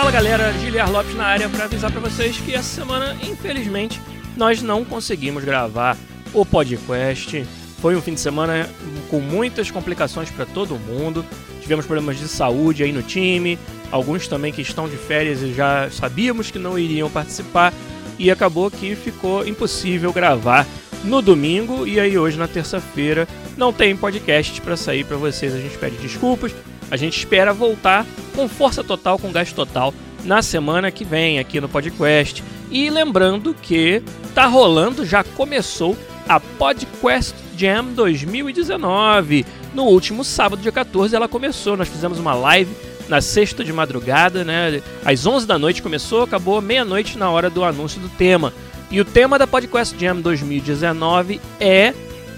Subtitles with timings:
[0.00, 4.00] Fala galera, Giliar Lopes na área para avisar para vocês que essa semana, infelizmente,
[4.34, 5.94] nós não conseguimos gravar
[6.32, 7.44] o podcast.
[7.82, 8.66] Foi um fim de semana
[9.10, 11.22] com muitas complicações para todo mundo.
[11.60, 13.58] Tivemos problemas de saúde aí no time,
[13.92, 17.70] alguns também que estão de férias e já sabíamos que não iriam participar
[18.18, 20.66] e acabou que ficou impossível gravar
[21.04, 23.26] no domingo e aí hoje na terça-feira
[23.56, 25.54] não tem podcast para sair para vocês.
[25.54, 26.54] A gente pede desculpas.
[26.90, 28.04] A gente espera voltar
[28.34, 29.94] com força total, com gás total
[30.24, 32.42] na semana que vem aqui no podcast.
[32.70, 34.02] E lembrando que
[34.34, 35.96] tá rolando, já começou
[36.28, 39.44] a Podcast Jam 2019.
[39.74, 41.76] No último sábado, dia 14, ela começou.
[41.76, 42.74] Nós fizemos uma live
[43.08, 44.80] na sexta de madrugada, né?
[45.04, 48.52] Às 11 da noite começou, acabou meia-noite na hora do anúncio do tema.
[48.90, 51.94] E o tema da Podcast Jam 2019 é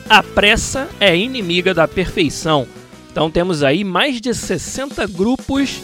[0.07, 2.67] A pressa é inimiga da perfeição.
[3.11, 5.81] Então temos aí mais de 60 grupos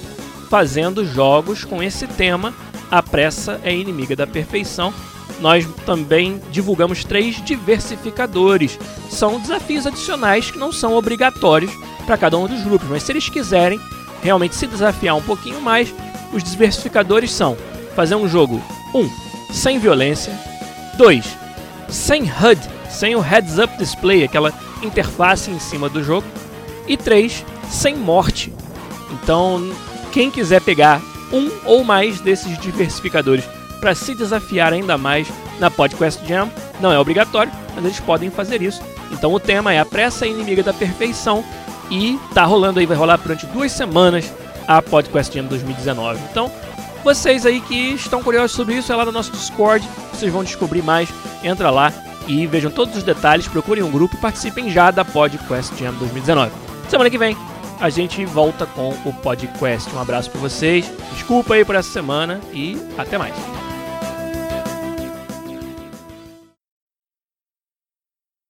[0.50, 2.52] fazendo jogos com esse tema.
[2.90, 4.92] A pressa é inimiga da perfeição.
[5.40, 8.78] Nós também divulgamos três diversificadores.
[9.08, 11.72] São desafios adicionais que não são obrigatórios
[12.04, 13.80] para cada um dos grupos, mas se eles quiserem
[14.22, 15.94] realmente se desafiar um pouquinho mais,
[16.30, 17.56] os diversificadores são
[17.96, 18.62] fazer um jogo
[18.94, 18.98] 1.
[18.98, 19.10] Um,
[19.52, 20.32] sem violência,
[20.98, 21.24] 2.
[21.88, 22.60] Sem HUD,
[22.90, 26.26] sem o Heads Up Display, aquela interface em cima do jogo.
[26.86, 27.44] E 3.
[27.70, 28.52] Sem morte.
[29.10, 29.70] Então,
[30.12, 31.00] quem quiser pegar
[31.32, 33.44] um ou mais desses diversificadores
[33.80, 35.28] para se desafiar ainda mais
[35.60, 38.82] na Podcast Jam, não é obrigatório, mas eles podem fazer isso.
[39.12, 41.44] Então o tema é a pressa inimiga da perfeição
[41.90, 44.32] e tá rolando aí, vai rolar durante duas semanas
[44.66, 46.20] a Podcast Jam 2019.
[46.30, 46.50] Então,
[47.02, 50.82] vocês aí que estão curiosos sobre isso, é lá no nosso Discord, vocês vão descobrir
[50.82, 51.08] mais.
[51.42, 51.92] Entra lá
[52.26, 56.52] e vejam todos os detalhes, procurem um grupo e participem já da Podcast Jam 2019.
[56.88, 57.36] Semana que vem
[57.80, 59.94] a gente volta com o Podcast.
[59.94, 60.90] Um abraço para vocês.
[61.12, 63.67] Desculpa aí por essa semana e até mais.